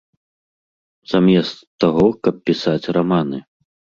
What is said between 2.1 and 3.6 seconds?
каб пісаць раманы.